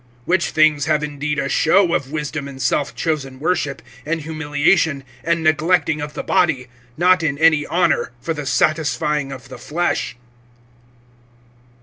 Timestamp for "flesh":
9.59-10.15